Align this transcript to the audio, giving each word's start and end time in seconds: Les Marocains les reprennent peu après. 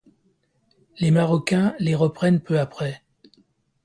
Les 0.97 1.11
Marocains 1.11 1.75
les 1.79 1.93
reprennent 1.93 2.39
peu 2.39 2.59
après. 2.59 3.03